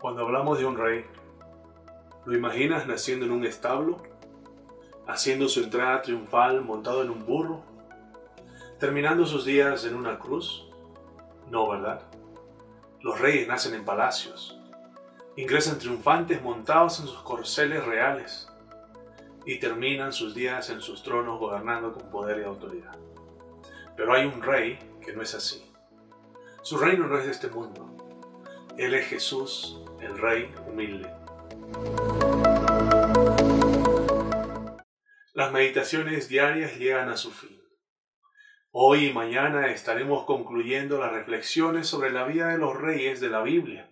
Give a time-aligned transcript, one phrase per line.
[0.00, 1.04] Cuando hablamos de un rey,
[2.26, 3.98] ¿lo imaginas naciendo en un establo?
[5.06, 7.62] ¿Haciendo su entrada triunfal montado en un burro?
[8.78, 10.66] ¿Terminando sus días en una cruz?
[11.50, 12.02] No, ¿verdad?
[13.00, 14.58] Los reyes nacen en palacios,
[15.36, 18.50] ingresan triunfantes montados en sus corceles reales
[19.46, 22.96] y terminan sus días en sus tronos gobernando con poder y autoridad.
[23.96, 25.70] Pero hay un rey que no es así.
[26.62, 27.99] Su reino no es de este mundo.
[28.80, 31.12] Él es Jesús, el Rey humilde.
[35.34, 37.60] Las meditaciones diarias llegan a su fin.
[38.70, 43.42] Hoy y mañana estaremos concluyendo las reflexiones sobre la vida de los reyes de la
[43.42, 43.90] Biblia.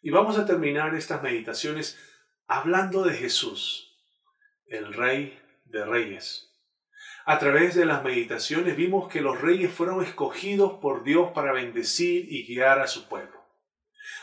[0.00, 1.98] Y vamos a terminar estas meditaciones
[2.46, 3.98] hablando de Jesús,
[4.66, 6.52] el Rey de Reyes.
[7.24, 12.32] A través de las meditaciones vimos que los reyes fueron escogidos por Dios para bendecir
[12.32, 13.23] y guiar a su pueblo.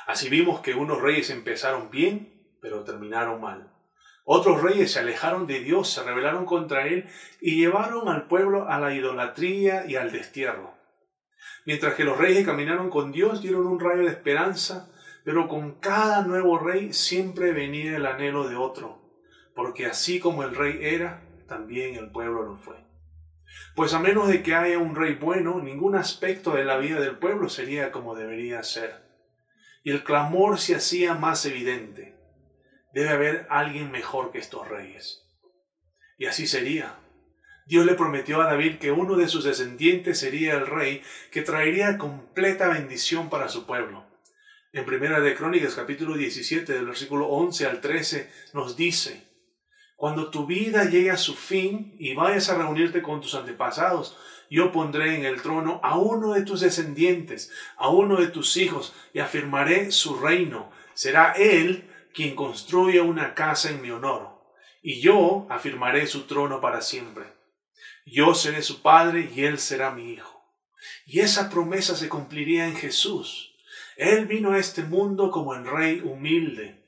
[0.08, 3.72] Así vimos que unos reyes empezaron bien, pero terminaron mal.
[4.24, 8.80] Otros reyes se alejaron de Dios, se rebelaron contra Él y llevaron al pueblo a
[8.80, 10.74] la idolatría y al destierro.
[11.66, 14.92] Mientras que los reyes caminaron con Dios, dieron un rayo de esperanza,
[15.24, 19.02] pero con cada nuevo rey siempre venía el anhelo de otro,
[19.56, 22.78] porque así como el rey era, también el pueblo lo fue.
[23.76, 27.18] Pues a menos de que haya un rey bueno, ningún aspecto de la vida del
[27.18, 29.11] pueblo sería como debería ser.
[29.84, 32.12] Y el clamor se hacía más evidente
[32.94, 35.24] debe haber alguien mejor que estos reyes.
[36.18, 36.98] Y así sería.
[37.66, 41.98] Dios le prometió a David que uno de sus descendientes sería el rey que traería
[41.98, 44.06] completa bendición para su pueblo.
[44.74, 49.31] En Primera de Crónicas capítulo 17 del versículo 11 al 13 nos dice,
[50.02, 54.18] Cuando tu vida llegue a su fin y vayas a reunirte con tus antepasados,
[54.50, 58.96] yo pondré en el trono a uno de tus descendientes, a uno de tus hijos,
[59.14, 60.72] y afirmaré su reino.
[60.96, 64.42] Será él quien construye una casa en mi honor,
[64.82, 67.26] y yo afirmaré su trono para siempre.
[68.04, 70.44] Yo seré su padre y él será mi hijo.
[71.06, 73.56] Y esa promesa se cumpliría en Jesús.
[73.98, 76.88] Él vino a este mundo como el rey humilde.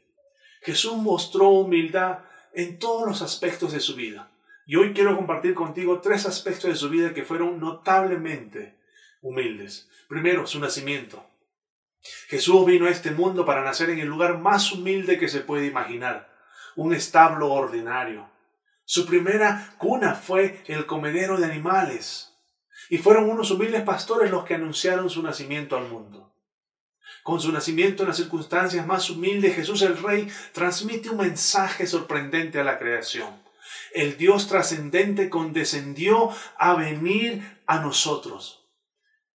[0.64, 2.22] Jesús mostró humildad
[2.54, 4.32] en todos los aspectos de su vida.
[4.66, 8.78] Y hoy quiero compartir contigo tres aspectos de su vida que fueron notablemente
[9.22, 9.90] humildes.
[10.08, 11.26] Primero, su nacimiento.
[12.28, 15.66] Jesús vino a este mundo para nacer en el lugar más humilde que se puede
[15.66, 16.30] imaginar,
[16.76, 18.30] un establo ordinario.
[18.86, 22.34] Su primera cuna fue el comedero de animales,
[22.90, 26.33] y fueron unos humildes pastores los que anunciaron su nacimiento al mundo.
[27.24, 32.60] Con su nacimiento en las circunstancias más humildes, Jesús el Rey transmite un mensaje sorprendente
[32.60, 33.42] a la creación.
[33.94, 38.64] El Dios trascendente condescendió a venir a nosotros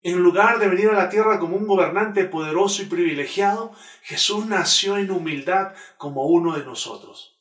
[0.03, 3.73] en lugar de venir a la tierra como un gobernante poderoso y privilegiado,
[4.03, 7.37] Jesús nació en humildad como uno de nosotros.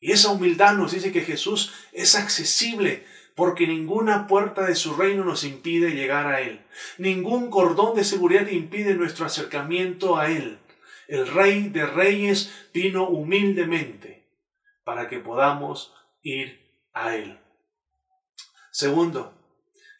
[0.00, 3.04] Y esa humildad nos dice que Jesús es accesible
[3.38, 6.60] porque ninguna puerta de su reino nos impide llegar a Él.
[6.98, 10.58] Ningún cordón de seguridad impide nuestro acercamiento a Él.
[11.06, 14.26] El Rey de Reyes vino humildemente
[14.82, 17.38] para que podamos ir a Él.
[18.72, 19.32] Segundo,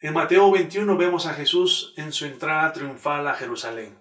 [0.01, 3.97] en Mateo 21 vemos a Jesús en su entrada triunfal a Jerusalén.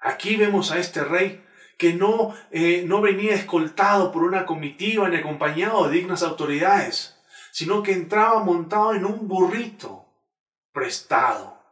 [0.00, 1.44] Aquí vemos a este rey
[1.76, 7.18] que no, eh, no venía escoltado por una comitiva ni acompañado de dignas autoridades,
[7.52, 10.06] sino que entraba montado en un burrito
[10.72, 11.62] prestado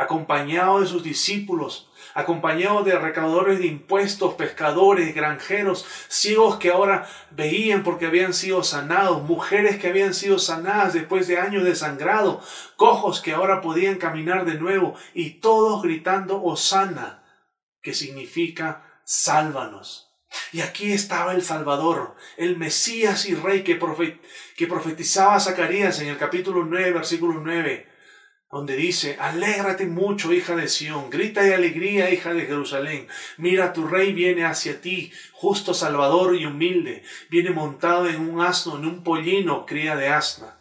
[0.00, 7.82] acompañado de sus discípulos, acompañado de recaudadores de impuestos, pescadores, granjeros, ciegos que ahora veían
[7.82, 12.42] porque habían sido sanados, mujeres que habían sido sanadas después de años de sangrado,
[12.76, 17.22] cojos que ahora podían caminar de nuevo y todos gritando Osana,
[17.82, 20.09] que significa sálvanos.
[20.52, 23.76] Y aquí estaba el Salvador, el Mesías y Rey que,
[24.66, 27.88] profetizaba Zacarías en el capítulo 9, versículo 9
[28.50, 33.06] donde dice, alégrate mucho, hija de Sión, grita de alegría, hija de Jerusalén,
[33.36, 38.76] mira, tu rey viene hacia ti, justo Salvador y humilde, viene montado en un asno,
[38.76, 40.58] en un pollino, cría de asna.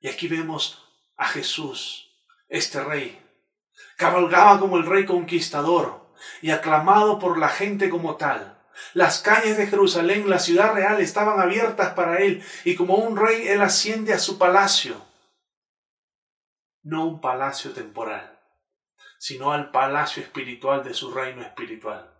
[0.00, 0.84] Y aquí vemos
[1.16, 2.12] a Jesús,
[2.48, 3.18] este rey,
[3.96, 6.07] cabalgaba como el rey conquistador
[6.42, 8.58] y aclamado por la gente como tal.
[8.94, 13.48] Las calles de Jerusalén, la ciudad real, estaban abiertas para él, y como un rey
[13.48, 15.08] él asciende a su palacio
[16.88, 18.38] no un palacio temporal,
[19.18, 22.14] sino al palacio espiritual de su reino espiritual.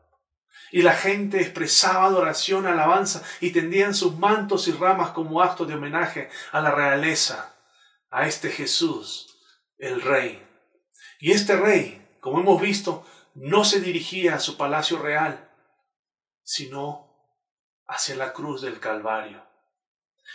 [0.70, 5.74] Y la gente expresaba adoración, alabanza y tendían sus mantos y ramas como acto de
[5.74, 7.54] homenaje a la realeza,
[8.10, 9.38] a este Jesús,
[9.78, 10.44] el Rey.
[11.20, 13.06] Y este Rey, como hemos visto,
[13.40, 15.48] no se dirigía a su palacio real,
[16.42, 17.08] sino
[17.86, 19.42] hacia la cruz del Calvario.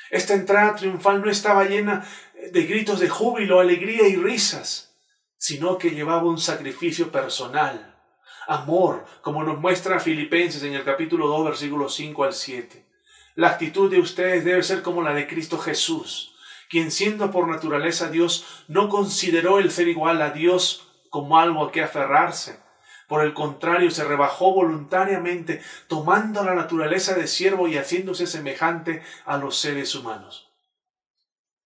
[0.09, 2.07] Esta entrada triunfal no estaba llena
[2.51, 4.95] de gritos de júbilo, alegría y risas,
[5.37, 7.93] sino que llevaba un sacrificio personal,
[8.47, 12.87] amor, como nos muestra Filipenses en el capítulo 2, versículos 5 al 7.
[13.35, 16.35] La actitud de ustedes debe ser como la de Cristo Jesús,
[16.69, 21.71] quien siendo por naturaleza Dios, no consideró el ser igual a Dios como algo a
[21.71, 22.62] que aferrarse.
[23.07, 29.37] Por el contrario, se rebajó voluntariamente, tomando la naturaleza de siervo y haciéndose semejante a
[29.37, 30.51] los seres humanos.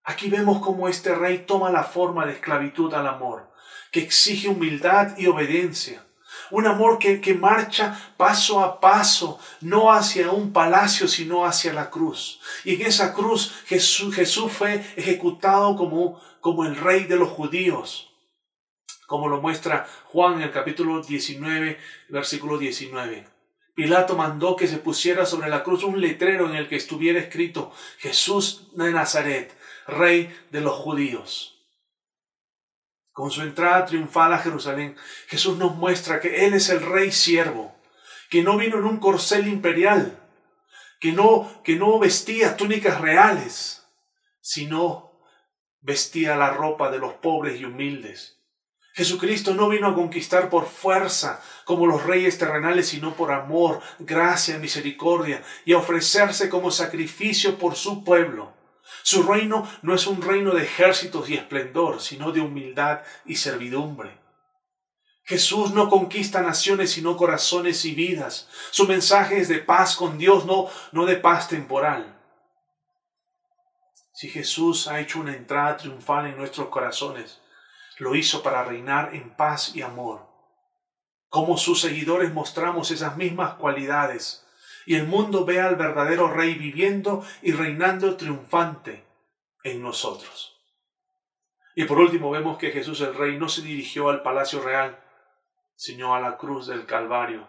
[0.05, 3.51] Aquí vemos cómo este rey toma la forma de esclavitud al amor,
[3.91, 6.05] que exige humildad y obediencia.
[6.51, 11.91] Un amor que, que, marcha paso a paso, no hacia un palacio, sino hacia la
[11.91, 12.41] cruz.
[12.65, 18.16] Y en esa cruz Jesús, Jesús fue ejecutado como, como el rey de los judíos
[19.07, 23.29] como lo muestra Juan en el capítulo 19, versículo 19.
[23.75, 27.73] Pilato mandó que se pusiera sobre la cruz un letrero en el que estuviera escrito
[27.99, 29.57] Jesús de Nazaret,
[29.87, 31.63] rey de los judíos.
[33.13, 34.97] Con su entrada triunfal a Jerusalén,
[35.29, 37.75] Jesús nos muestra que Él es el rey siervo,
[38.29, 40.23] que no vino en un corcel imperial,
[41.01, 43.87] que no, que no vestía túnicas reales,
[44.41, 45.21] sino
[45.81, 48.36] vestía la ropa de los pobres y humildes
[48.97, 54.59] Jesucristo no vino a conquistar por fuerza como los reyes terrenales, sino por amor, gracia,
[54.59, 58.55] misericordia y a ofrecerse como sacrificio por su pueblo.
[59.03, 64.17] Su reino no es un reino de ejércitos y esplendor, sino de humildad y servidumbre.
[65.25, 68.49] Jesús no conquista naciones, sino corazones y vidas.
[68.71, 72.17] Su mensaje es de paz con Dios, no, no de paz temporal.
[74.15, 77.41] Si Jesús ha hecho una entrada triunfal en nuestros corazones,
[77.99, 80.27] lo hizo para reinar en paz y amor.
[81.29, 84.47] Como sus seguidores mostramos esas mismas cualidades
[84.87, 89.05] y el mundo ve al verdadero rey viviendo y reinando triunfante
[89.65, 90.57] en nosotros.
[91.75, 94.99] Y por último vemos que Jesús el rey no se dirigió al palacio real,
[95.75, 97.49] sino a la cruz del Calvario,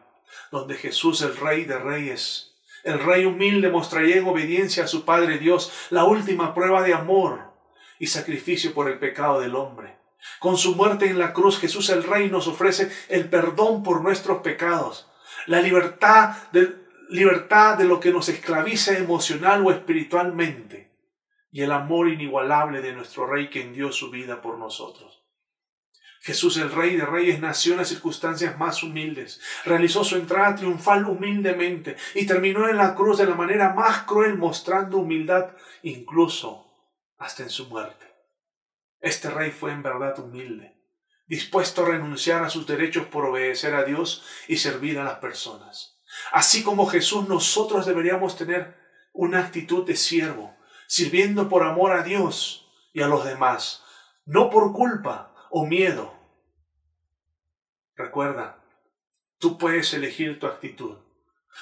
[0.52, 5.38] donde Jesús el rey de reyes, el rey humilde mostraría en obediencia a su Padre
[5.38, 7.54] Dios la última prueba de amor
[8.00, 9.98] y sacrificio por el pecado del hombre.
[10.40, 14.42] Con su muerte en la cruz, Jesús el Rey nos ofrece el perdón por nuestros
[14.42, 15.10] pecados,
[15.46, 16.76] la libertad de,
[17.10, 20.92] libertad de lo que nos esclaviza emocional o espiritualmente,
[21.52, 25.24] y el amor inigualable de nuestro Rey quien dio su vida por nosotros.
[26.22, 31.06] Jesús el Rey de Reyes nació en las circunstancias más humildes, realizó su entrada triunfal
[31.06, 35.52] humildemente y terminó en la cruz de la manera más cruel mostrando humildad
[35.84, 36.66] incluso
[37.18, 38.06] hasta en su muerte.
[39.00, 40.76] Este rey fue en verdad humilde,
[41.28, 46.00] dispuesto a renunciar a sus derechos por obedecer a Dios y servir a las personas.
[46.32, 48.76] Así como Jesús, nosotros deberíamos tener
[49.14, 50.56] una actitud de siervo,
[50.88, 53.84] sirviendo por amor a Dios y a los demás,
[54.26, 56.14] no por culpa o miedo.
[57.96, 58.64] Recuerda,
[59.40, 60.98] tú puedes elegir tu actitud.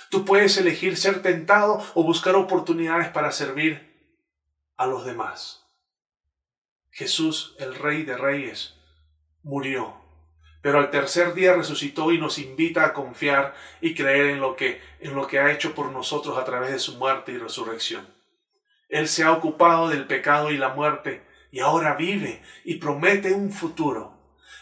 [0.10, 3.96] Tú puedes elegir ser tentado o buscar oportunidades para servir
[4.78, 5.64] a los demás.
[6.95, 8.75] Jesús, el Rey de Reyes,
[9.44, 9.95] murió,
[10.62, 14.79] pero al tercer día resucitó y nos invita a confiar y creer en lo que
[15.01, 18.08] en lo que ha hecho por nosotros a través de su muerte y resurrección.
[18.88, 23.51] Él se ha ocupado del pecado y la muerte y ahora vive y promete un
[23.51, 24.17] futuro.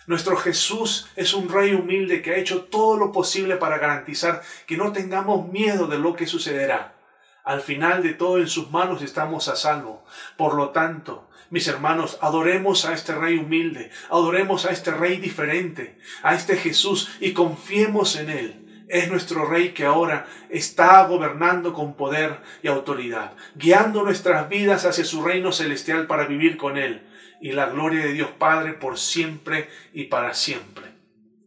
[0.07, 4.75] Nuestro Jesús es un rey humilde que ha hecho todo lo posible para garantizar que
[4.75, 6.95] no tengamos miedo de lo que sucederá.
[7.43, 10.03] Al final de todo en sus manos estamos a salvo.
[10.35, 15.99] Por lo tanto, mis hermanos, adoremos a este Rey humilde, adoremos a este Rey diferente,
[16.23, 18.85] a este Jesús y confiemos en Él.
[18.89, 25.05] Es nuestro Rey que ahora está gobernando con poder y autoridad, guiando nuestras vidas hacia
[25.05, 27.07] su reino celestial para vivir con Él
[27.39, 30.85] y la gloria de Dios Padre por siempre y para siempre.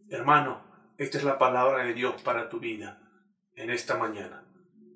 [0.09, 0.63] Hermano,
[0.97, 3.01] esta es la palabra de Dios para tu vida
[3.55, 4.45] en esta mañana.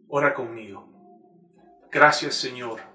[0.08, 0.88] Ora conmigo.
[1.92, 2.91] Gracias Señor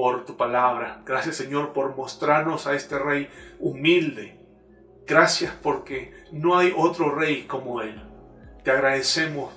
[0.00, 1.02] por tu palabra.
[1.04, 3.28] Gracias Señor por mostrarnos a este rey
[3.58, 4.40] humilde.
[5.06, 8.02] Gracias porque no hay otro rey como Él.
[8.64, 9.52] Te agradecemos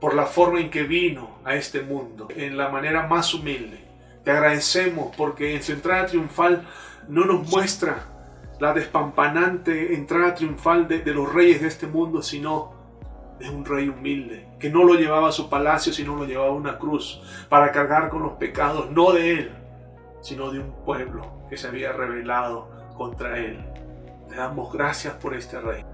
[0.00, 3.84] por la forma en que vino a este mundo, en la manera más humilde.
[4.22, 6.68] Te agradecemos porque en su entrada triunfal
[7.08, 8.04] no nos muestra
[8.60, 12.74] la despampanante entrada triunfal de, de los reyes de este mundo, sino
[13.40, 16.54] de un rey humilde, que no lo llevaba a su palacio, sino lo llevaba a
[16.54, 19.59] una cruz para cargar con los pecados, no de él,
[20.20, 23.64] sino de un pueblo que se había rebelado contra él.
[24.28, 25.84] Te damos gracias por este rey.